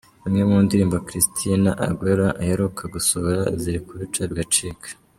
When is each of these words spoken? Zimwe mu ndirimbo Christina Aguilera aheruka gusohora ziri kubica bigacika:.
Zimwe 0.23 0.43
mu 0.49 0.57
ndirimbo 0.65 0.95
Christina 1.07 1.71
Aguilera 1.85 2.27
aheruka 2.41 2.83
gusohora 2.93 3.41
ziri 3.61 3.79
kubica 3.87 4.19
bigacika:. 4.29 4.89